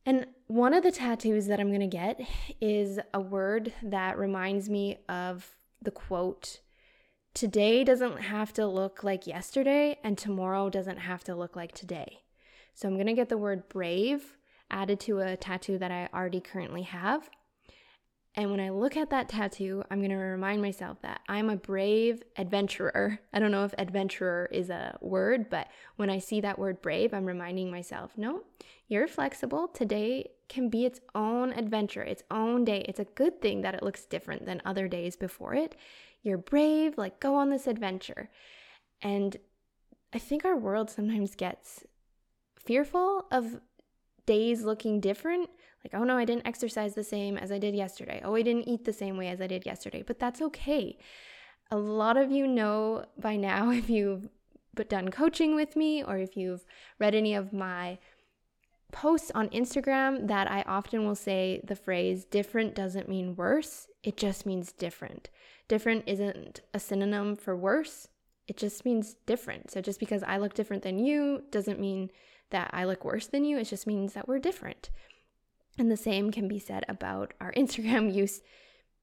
And 0.07 0.25
one 0.47 0.73
of 0.73 0.83
the 0.83 0.91
tattoos 0.91 1.47
that 1.47 1.59
I'm 1.59 1.67
going 1.67 1.81
to 1.81 1.85
get 1.85 2.21
is 2.61 2.97
a 3.13 3.19
word 3.19 3.73
that 3.83 4.17
reminds 4.17 4.69
me 4.69 4.99
of 5.09 5.57
the 5.81 5.91
quote 5.91 6.61
Today 7.33 7.83
doesn't 7.83 8.21
have 8.21 8.53
to 8.53 8.65
look 8.65 9.03
like 9.03 9.27
yesterday, 9.27 9.99
and 10.05 10.17
tomorrow 10.17 10.69
doesn't 10.69 10.99
have 10.99 11.25
to 11.25 11.35
look 11.35 11.57
like 11.57 11.73
today. 11.73 12.21
So 12.73 12.87
I'm 12.87 12.95
going 12.95 13.07
to 13.07 13.13
get 13.13 13.27
the 13.27 13.37
word 13.37 13.67
brave 13.67 14.37
added 14.71 15.01
to 15.01 15.19
a 15.19 15.35
tattoo 15.35 15.77
that 15.77 15.91
I 15.91 16.07
already 16.13 16.39
currently 16.39 16.83
have. 16.83 17.29
And 18.38 18.51
when 18.51 18.60
I 18.60 18.70
look 18.70 18.96
at 18.96 19.10
that 19.10 19.29
tattoo, 19.29 19.84
I'm 19.89 19.98
going 19.98 20.12
to 20.12 20.15
remind 20.15 20.62
myself 20.62 21.01
that 21.01 21.22
I'm 21.27 21.50
a 21.50 21.56
brave 21.56 22.22
adventurer. 22.38 23.20
I 23.34 23.39
don't 23.39 23.50
know 23.51 23.65
if 23.65 23.74
adventurer 23.79 24.48
is 24.51 24.70
a 24.70 24.96
word, 25.01 25.50
but 25.50 25.67
when 25.96 26.12
I 26.12 26.20
see 26.20 26.39
that 26.41 26.60
word 26.60 26.79
brave, 26.84 27.15
I'm 27.15 27.25
reminding 27.25 27.72
myself, 27.72 28.12
no, 28.15 28.44
you're 28.88 29.08
flexible. 29.08 29.67
Today 29.67 30.29
can 30.50 30.70
be 30.70 30.86
its 30.86 31.01
own 31.15 31.51
adventure, 31.51 32.03
its 32.03 32.22
own 32.29 32.63
day. 32.63 32.86
It's 32.88 33.00
a 33.00 33.06
good 33.06 33.41
thing 33.41 33.62
that 33.62 33.74
it 33.74 33.82
looks 33.82 34.06
different 34.06 34.46
than 34.46 34.62
other 34.63 34.88
days 34.88 35.15
before 35.15 35.56
it. 35.56 35.75
You're 36.22 36.38
brave, 36.38 36.96
like 36.96 37.20
go 37.20 37.34
on 37.34 37.50
this 37.50 37.65
adventure. 37.65 38.29
And 39.01 39.36
I 40.13 40.20
think 40.20 40.46
our 40.46 40.56
world 40.56 40.91
sometimes 40.91 41.34
gets 41.34 41.86
fearful 42.56 43.25
of 43.32 43.60
days 44.27 44.62
looking 44.62 45.00
different 45.00 45.50
like, 45.84 46.00
oh 46.00 46.03
no, 46.03 46.17
I 46.17 46.25
didn't 46.25 46.48
exercise 46.48 46.96
the 46.96 47.03
same 47.03 47.38
as 47.38 47.51
I 47.51 47.60
did 47.60 47.75
yesterday. 47.75 48.22
Oh, 48.24 48.36
I 48.36 48.41
didn't 48.41 48.67
eat 48.67 48.86
the 48.86 48.93
same 48.93 49.17
way 49.17 49.27
as 49.27 49.41
I 49.41 49.48
did 49.48 49.65
yesterday. 49.65 50.03
But 50.05 50.19
that's 50.19 50.41
okay. 50.41 50.98
A 51.72 51.77
lot 51.77 52.17
of 52.17 52.31
you 52.31 52.48
know 52.48 53.05
by 53.17 53.36
now 53.36 53.69
if 53.81 53.89
you've 53.89 54.29
done 54.89 55.10
coaching 55.10 55.55
with 55.55 55.75
me 55.75 56.03
or 56.03 56.17
if 56.17 56.38
you've 56.38 56.65
read 57.00 57.15
any 57.15 57.34
of 57.34 57.51
my 57.51 57.98
posts 58.91 59.31
on 59.36 59.50
Instagram 59.50 60.27
that 60.27 60.50
I 60.50 60.62
often 60.63 61.05
will 61.05 61.15
say 61.15 61.62
the 61.63 61.75
phrase 61.75 62.25
different 62.25 62.75
doesn't 62.75 63.10
mean 63.10 63.36
worse, 63.36 63.88
it 64.03 64.17
just 64.17 64.46
means 64.46 64.72
different. 64.72 65.29
Different 65.67 66.03
isn't 66.07 66.62
a 66.74 66.79
synonym 66.79 67.36
for 67.36 67.55
worse, 67.55 68.07
it 68.48 68.55
just 68.55 68.86
means 68.86 69.15
different. 69.25 69.72
So 69.72 69.81
just 69.81 70.00
because 70.00 70.24
I 70.24 70.38
look 70.38 70.53
different 70.53 70.84
than 70.84 71.00
you 71.00 71.43
doesn't 71.51 71.79
mean 71.79 72.10
that 72.50 72.69
I 72.72 72.86
look 72.86 73.03
worse 73.03 73.27
than 73.27 73.43
you, 73.43 73.57
it 73.57 73.65
just 73.65 73.88
means 73.88 74.13
that 74.13 74.27
we're 74.27 74.39
different. 74.39 74.89
And 75.77 75.91
the 75.91 75.98
same 75.98 76.31
can 76.31 76.48
be 76.48 76.60
said 76.60 76.86
about 76.88 77.34
our 77.39 77.51
Instagram 77.57 78.13
use. 78.13 78.41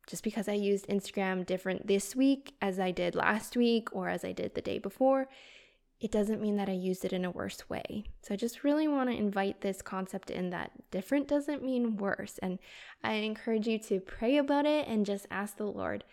Just 0.07 0.23
because 0.23 0.49
I 0.49 0.53
used 0.53 0.87
Instagram 0.89 1.47
different 1.47 1.87
this 1.87 2.15
week 2.15 2.55
as 2.61 2.79
I 2.79 2.91
did 2.91 3.15
last 3.15 3.57
week 3.57 3.89
or 3.95 4.09
as 4.09 4.23
I 4.23 4.33
did 4.33 4.55
the 4.55 4.61
day 4.61 4.79
before, 4.79 5.29
it 5.99 6.11
doesn't 6.11 6.43
mean 6.43 6.57
that 6.57 6.69
I 6.69 6.73
used 6.73 7.07
it 7.07 7.15
in 7.15 7.25
a 7.25 7.31
worse 7.31 7.71
way. 7.71 8.05
So 8.21 8.35
I 8.35 8.37
just 8.37 8.65
really 8.65 8.87
want 8.87 9.09
to 9.09 9.17
invite 9.17 9.63
this 9.63 9.81
concept 9.81 10.31
in 10.31 10.51
that 10.51 10.73
different 10.91 11.27
doesn't 11.29 11.65
mean 11.65 11.97
worse. 11.97 12.39
And 12.43 12.59
I 13.03 13.15
encourage 13.15 13.67
you 13.67 13.79
to 13.79 14.01
pray 14.01 14.37
about 14.37 14.67
it 14.67 14.87
and 14.87 15.07
just 15.07 15.27
ask 15.31 15.57
the 15.57 15.65
Lord, 15.65 16.05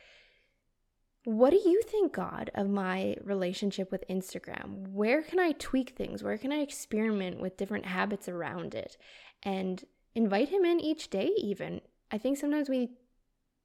what 1.24 1.52
do 1.52 1.58
you 1.58 1.82
think, 1.84 2.14
God, 2.14 2.50
of 2.56 2.70
my 2.70 3.16
relationship 3.24 3.92
with 3.92 4.08
Instagram? 4.10 4.88
Where 4.88 5.22
can 5.22 5.40
I 5.40 5.52
tweak 5.52 5.92
things? 5.92 6.24
Where 6.24 6.38
can 6.38 6.52
I 6.52 6.62
experiment 6.62 7.40
with 7.40 7.58
different 7.58 7.86
habits 7.86 8.28
around 8.28 8.74
it? 8.74 8.98
And 9.44 9.84
invite 10.16 10.50
him 10.50 10.66
in 10.66 10.80
each 10.80 11.10
day, 11.10 11.32
even. 11.38 11.82
I 12.12 12.18
think 12.18 12.38
sometimes 12.38 12.70
we 12.70 12.90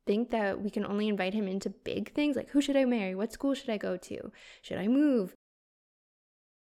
think 0.07 0.31
that 0.31 0.61
we 0.61 0.71
can 0.71 0.87
only 0.87 1.09
invite 1.09 1.35
him 1.35 1.49
into 1.49 1.69
big 1.69 2.13
things 2.13 2.37
like 2.37 2.51
who 2.51 2.61
should 2.61 2.77
I 2.77 2.85
marry? 2.85 3.15
What 3.15 3.33
school 3.33 3.55
should 3.55 3.71
I 3.71 3.77
go 3.77 3.97
to? 3.97 4.31
Should 4.63 4.79
I 4.79 4.87
move? 4.87 5.35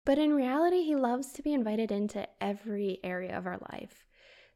But 0.05 0.19
in 0.19 0.35
reality, 0.35 0.83
he 0.83 0.97
loves 0.97 1.33
to 1.33 1.43
be 1.43 1.53
invited 1.53 1.91
into 1.91 2.27
every 2.41 2.99
area 3.03 3.37
of 3.37 3.47
our 3.47 3.59
life. 3.73 4.05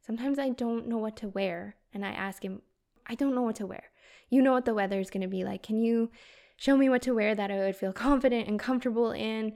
Sometimes 0.05 0.39
I 0.39 0.51
don't 0.51 0.89
know 0.89 0.99
what 0.99 1.17
to 1.19 1.29
wear, 1.29 1.77
and 1.93 2.05
I 2.05 2.11
ask 2.11 2.45
him, 2.45 2.63
I 3.07 3.15
don't 3.15 3.35
know 3.35 3.43
what 3.43 3.57
to 3.57 3.67
wear. 3.67 3.85
You 4.31 4.43
know 4.43 4.53
what 4.53 4.65
the 4.65 4.75
weather 4.75 4.99
is 4.99 5.11
going 5.11 5.23
to 5.23 5.29
be 5.29 5.45
like. 5.45 5.63
Can 5.63 5.79
you 5.79 6.11
show 6.57 6.77
me 6.77 6.89
what 6.89 7.03
to 7.03 7.15
wear 7.15 7.35
that 7.35 7.51
I 7.51 7.59
would 7.59 7.77
feel 7.77 7.93
confident 8.09 8.49
and 8.49 8.59
comfortable 8.59 9.13
in? 9.13 9.55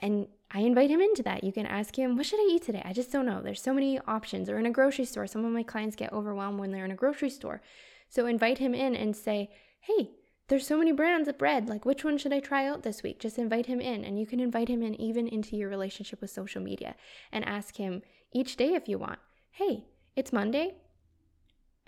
And 0.00 0.28
I 0.50 0.60
invite 0.60 0.90
him 0.90 1.00
into 1.00 1.22
that. 1.24 1.44
You 1.44 1.52
can 1.52 1.66
ask 1.66 1.98
him, 1.98 2.16
What 2.16 2.26
should 2.26 2.40
I 2.40 2.54
eat 2.54 2.62
today? 2.62 2.82
I 2.84 2.92
just 2.92 3.12
don't 3.12 3.26
know. 3.26 3.42
There's 3.42 3.62
so 3.62 3.74
many 3.74 3.98
options. 4.06 4.48
Or 4.48 4.58
in 4.58 4.66
a 4.66 4.70
grocery 4.70 5.04
store, 5.04 5.26
some 5.26 5.44
of 5.44 5.52
my 5.52 5.62
clients 5.62 5.96
get 5.96 6.12
overwhelmed 6.12 6.58
when 6.58 6.70
they're 6.70 6.84
in 6.84 6.90
a 6.90 6.96
grocery 6.96 7.30
store. 7.30 7.60
So 8.08 8.26
invite 8.26 8.58
him 8.58 8.74
in 8.74 8.96
and 8.96 9.14
say, 9.14 9.50
Hey, 9.80 10.10
there's 10.48 10.66
so 10.66 10.78
many 10.78 10.92
brands 10.92 11.28
of 11.28 11.36
bread. 11.36 11.68
Like, 11.68 11.84
which 11.84 12.04
one 12.04 12.16
should 12.16 12.32
I 12.32 12.40
try 12.40 12.66
out 12.66 12.82
this 12.82 13.02
week? 13.02 13.20
Just 13.20 13.38
invite 13.38 13.66
him 13.66 13.80
in. 13.80 14.04
And 14.04 14.18
you 14.18 14.26
can 14.26 14.40
invite 14.40 14.68
him 14.68 14.82
in 14.82 14.98
even 14.98 15.28
into 15.28 15.56
your 15.56 15.68
relationship 15.68 16.22
with 16.22 16.30
social 16.30 16.62
media 16.62 16.94
and 17.30 17.44
ask 17.44 17.76
him 17.76 18.02
each 18.32 18.56
day 18.56 18.74
if 18.74 18.88
you 18.88 18.98
want, 18.98 19.18
Hey, 19.50 19.84
it's 20.16 20.32
Monday. 20.32 20.76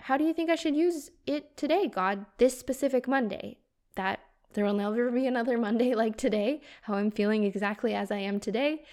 How 0.01 0.17
do 0.17 0.23
you 0.23 0.33
think 0.33 0.49
I 0.49 0.55
should 0.55 0.75
use 0.75 1.09
it 1.25 1.57
today, 1.57 1.87
God, 1.87 2.25
this 2.37 2.57
specific 2.57 3.07
Monday? 3.07 3.57
That 3.95 4.19
there 4.53 4.65
will 4.65 4.73
never 4.73 5.11
be 5.11 5.27
another 5.27 5.57
Monday 5.57 5.95
like 6.03 6.17
today, 6.17 6.61
how 6.83 6.95
I'm 6.95 7.11
feeling 7.11 7.43
exactly 7.43 7.93
as 7.93 8.11
I 8.11 8.17
am 8.17 8.39
today. 8.39 8.83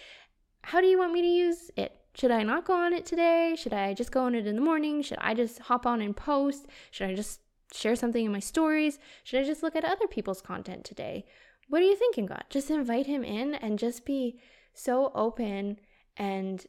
How 0.63 0.81
do 0.81 0.87
you 0.87 0.99
want 0.99 1.13
me 1.13 1.23
to 1.23 1.29
use 1.29 1.71
it? 1.77 1.95
Should 2.15 2.31
I 2.31 2.43
not 2.43 2.65
go 2.65 2.75
on 2.75 2.93
it 2.93 3.07
today? 3.07 3.55
Should 3.57 3.73
I 3.73 3.95
just 3.95 4.11
go 4.11 4.25
on 4.25 4.35
it 4.35 4.47
in 4.47 4.57
the 4.57 4.63
morning? 4.63 5.03
Should 5.03 5.19
I 5.21 5.35
just 5.35 5.61
hop 5.61 5.87
on 5.87 6.01
and 6.01 6.17
post? 6.17 6.67
Should 6.91 7.09
I 7.09 7.15
just 7.15 7.41
share 7.73 7.95
something 7.95 8.25
in 8.25 8.33
my 8.33 8.41
stories? 8.41 8.99
Should 9.25 9.41
I 9.41 9.45
just 9.45 9.63
look 9.63 9.77
at 9.77 9.85
other 9.85 10.07
people's 10.09 10.43
content 10.43 10.85
today? 10.85 11.25
What 11.69 11.83
are 11.83 11.87
you 11.87 11.97
thinking, 11.97 12.27
God? 12.27 12.45
Just 12.51 12.71
invite 12.71 13.07
him 13.07 13.23
in 13.23 13.55
and 13.55 13.79
just 13.79 14.05
be 14.05 14.41
so 14.75 15.13
open 15.15 15.79
and 16.17 16.67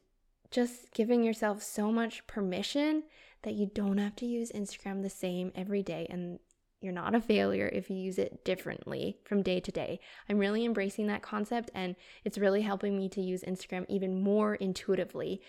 just 0.52 0.94
giving 0.94 1.24
yourself 1.24 1.64
so 1.64 1.92
much 1.92 2.28
permission 2.28 3.04
that 3.44 3.54
you 3.54 3.70
don't 3.74 3.98
have 3.98 4.16
to 4.18 4.26
use 4.26 4.52
Instagram 4.52 5.02
the 5.02 5.10
same 5.10 5.52
every 5.56 5.82
day 5.82 6.06
and 6.10 6.40
you're 6.82 6.94
not 6.94 7.16
a 7.16 7.22
failure 7.22 7.70
if 7.74 7.90
you 7.90 7.98
use 7.98 8.18
it 8.18 8.44
differently 8.46 9.18
from 9.26 9.44
day 9.44 9.60
to 9.60 9.72
day. 9.72 10.00
I'm 10.30 10.38
really 10.38 10.66
embracing 10.66 11.08
that 11.08 11.22
concept 11.22 11.70
and 11.76 11.96
it's 12.24 12.38
really 12.38 12.62
helping 12.62 12.98
me 12.98 13.10
to 13.10 13.22
use 13.22 13.44
Instagram 13.44 13.86
even 13.90 14.22
more 14.22 14.56
intuitively, 14.56 15.42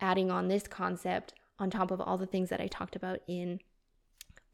adding 0.00 0.30
on 0.30 0.48
this 0.48 0.66
concept 0.66 1.34
on 1.58 1.70
top 1.70 1.90
of 1.90 2.00
all 2.00 2.16
the 2.16 2.26
things 2.26 2.50
that 2.50 2.60
I 2.60 2.68
talked 2.68 2.96
about 2.96 3.20
in 3.26 3.60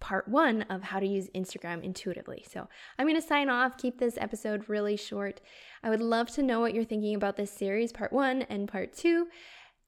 part 0.00 0.28
one 0.28 0.62
of 0.62 0.82
how 0.82 1.00
to 1.00 1.06
use 1.06 1.30
Instagram 1.34 1.82
intuitively. 1.82 2.44
So 2.50 2.68
I'm 2.98 3.06
going 3.06 3.20
to 3.20 3.26
sign 3.26 3.48
off, 3.48 3.78
keep 3.78 3.98
this 3.98 4.18
episode 4.18 4.68
really 4.68 4.96
short. 4.96 5.40
I 5.82 5.88
would 5.88 6.02
love 6.02 6.30
to 6.32 6.42
know 6.42 6.60
what 6.60 6.74
you're 6.74 6.84
thinking 6.84 7.14
about 7.14 7.36
this 7.36 7.50
series, 7.50 7.92
part 7.92 8.12
one 8.12 8.42
and 8.42 8.68
part 8.68 8.92
two. 8.92 9.28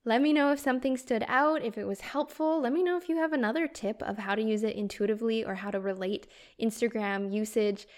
Let 0.06 0.22
me 0.22 0.32
know 0.32 0.52
if 0.52 0.60
something 0.60 0.96
stood 0.96 1.24
out, 1.26 1.64
if 1.64 1.76
it 1.76 1.84
was 1.84 2.00
helpful. 2.00 2.60
Let 2.60 2.72
me 2.72 2.84
know 2.84 2.96
if 2.96 3.08
you 3.08 3.16
have 3.16 3.32
another 3.32 3.66
tip 3.66 4.00
of 4.02 4.18
how 4.18 4.36
to 4.36 4.42
use 4.42 4.62
it 4.62 4.76
intuitively 4.76 5.44
or 5.44 5.56
how 5.56 5.72
to 5.72 5.80
relate 5.80 6.28
Instagram 6.62 7.34
usage, 7.34 7.88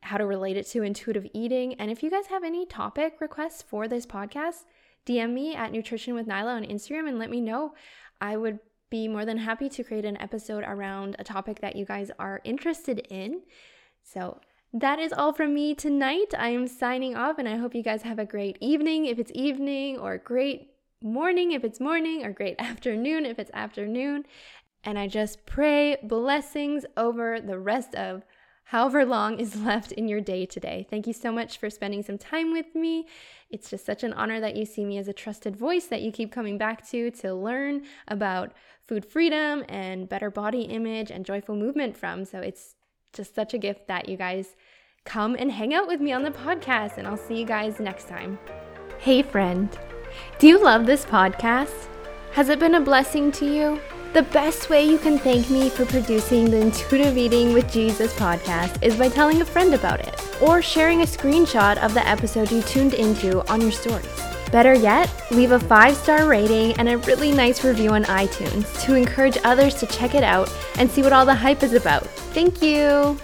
how 0.00 0.16
to 0.18 0.26
relate 0.26 0.56
it 0.56 0.66
to 0.70 0.82
intuitive 0.82 1.24
eating. 1.32 1.74
And 1.74 1.88
if 1.88 2.02
you 2.02 2.10
guys 2.10 2.26
have 2.26 2.42
any 2.42 2.66
topic 2.66 3.20
requests 3.20 3.62
for 3.62 3.86
this 3.86 4.04
podcast, 4.04 4.64
DM 5.06 5.32
me 5.34 5.54
at 5.54 5.70
Nutrition 5.70 6.16
with 6.16 6.26
Nyla 6.26 6.56
on 6.56 6.64
Instagram 6.64 7.08
and 7.08 7.20
let 7.20 7.30
me 7.30 7.40
know. 7.40 7.74
I 8.20 8.36
would 8.36 8.58
be 8.90 9.06
more 9.06 9.24
than 9.24 9.38
happy 9.38 9.68
to 9.68 9.84
create 9.84 10.04
an 10.04 10.20
episode 10.20 10.64
around 10.66 11.14
a 11.20 11.24
topic 11.24 11.60
that 11.60 11.76
you 11.76 11.84
guys 11.84 12.10
are 12.18 12.40
interested 12.42 13.06
in. 13.08 13.42
So, 14.02 14.40
that 14.74 14.98
is 14.98 15.12
all 15.12 15.32
from 15.32 15.54
me 15.54 15.74
tonight. 15.74 16.34
I 16.36 16.48
am 16.48 16.66
signing 16.66 17.14
off 17.14 17.38
and 17.38 17.46
I 17.48 17.56
hope 17.56 17.74
you 17.74 17.82
guys 17.82 18.02
have 18.02 18.18
a 18.18 18.24
great 18.24 18.56
evening 18.60 19.04
if 19.04 19.18
it's 19.18 19.30
evening 19.34 19.98
or 19.98 20.16
great 20.16 20.71
morning 21.02 21.52
if 21.52 21.64
it's 21.64 21.80
morning, 21.80 22.24
or 22.24 22.32
great 22.32 22.56
afternoon 22.58 23.26
if 23.26 23.38
it's 23.38 23.50
afternoon. 23.54 24.24
And 24.84 24.98
I 24.98 25.06
just 25.06 25.46
pray 25.46 25.96
blessings 26.02 26.84
over 26.96 27.40
the 27.40 27.58
rest 27.58 27.94
of 27.94 28.24
however 28.64 29.04
long 29.04 29.38
is 29.38 29.60
left 29.62 29.92
in 29.92 30.08
your 30.08 30.20
day 30.20 30.46
today. 30.46 30.86
Thank 30.88 31.06
you 31.06 31.12
so 31.12 31.30
much 31.30 31.58
for 31.58 31.70
spending 31.70 32.02
some 32.02 32.18
time 32.18 32.52
with 32.52 32.74
me. 32.74 33.06
It's 33.50 33.70
just 33.70 33.86
such 33.86 34.02
an 34.02 34.12
honor 34.12 34.40
that 34.40 34.56
you 34.56 34.64
see 34.64 34.84
me 34.84 34.98
as 34.98 35.08
a 35.08 35.12
trusted 35.12 35.56
voice 35.56 35.86
that 35.86 36.02
you 36.02 36.10
keep 36.10 36.32
coming 36.32 36.58
back 36.58 36.88
to 36.90 37.10
to 37.10 37.34
learn 37.34 37.82
about 38.08 38.52
food 38.86 39.04
freedom 39.04 39.64
and 39.68 40.08
better 40.08 40.30
body 40.30 40.62
image 40.62 41.10
and 41.10 41.24
joyful 41.24 41.54
movement 41.54 41.96
from. 41.96 42.24
So 42.24 42.38
it's 42.38 42.74
just 43.12 43.34
such 43.34 43.54
a 43.54 43.58
gift 43.58 43.86
that 43.88 44.08
you 44.08 44.16
guys 44.16 44.56
come 45.04 45.34
and 45.34 45.50
hang 45.50 45.74
out 45.74 45.86
with 45.86 46.00
me 46.00 46.12
on 46.12 46.22
the 46.22 46.30
podcast, 46.30 46.98
and 46.98 47.06
I'll 47.06 47.16
see 47.16 47.38
you 47.38 47.46
guys 47.46 47.80
next 47.80 48.08
time. 48.08 48.38
Hey, 48.98 49.22
friend. 49.22 49.76
Do 50.38 50.46
you 50.46 50.62
love 50.62 50.86
this 50.86 51.04
podcast? 51.04 51.88
Has 52.32 52.48
it 52.48 52.58
been 52.58 52.74
a 52.74 52.80
blessing 52.80 53.30
to 53.32 53.46
you? 53.46 53.80
The 54.12 54.22
best 54.24 54.68
way 54.68 54.84
you 54.84 54.98
can 54.98 55.18
thank 55.18 55.48
me 55.48 55.70
for 55.70 55.86
producing 55.86 56.50
the 56.50 56.58
Intuitive 56.60 57.16
Eating 57.16 57.54
with 57.54 57.72
Jesus 57.72 58.12
podcast 58.14 58.82
is 58.82 58.96
by 58.96 59.08
telling 59.08 59.40
a 59.40 59.44
friend 59.44 59.72
about 59.72 60.00
it 60.00 60.20
or 60.42 60.60
sharing 60.60 61.00
a 61.00 61.06
screenshot 61.06 61.78
of 61.78 61.94
the 61.94 62.06
episode 62.06 62.50
you 62.50 62.60
tuned 62.62 62.92
into 62.92 63.46
on 63.50 63.62
your 63.62 63.72
stories. 63.72 64.06
Better 64.50 64.74
yet, 64.74 65.10
leave 65.30 65.52
a 65.52 65.58
five 65.58 65.96
star 65.96 66.28
rating 66.28 66.72
and 66.74 66.90
a 66.90 66.98
really 66.98 67.32
nice 67.32 67.64
review 67.64 67.90
on 67.90 68.04
iTunes 68.04 68.82
to 68.82 68.94
encourage 68.94 69.38
others 69.44 69.74
to 69.76 69.86
check 69.86 70.14
it 70.14 70.22
out 70.22 70.52
and 70.76 70.90
see 70.90 71.00
what 71.00 71.14
all 71.14 71.24
the 71.24 71.34
hype 71.34 71.62
is 71.62 71.72
about. 71.72 72.06
Thank 72.34 72.60
you! 72.60 73.18